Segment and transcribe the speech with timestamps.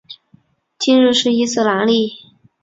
[0.79, 2.25] 今日是伊斯兰历。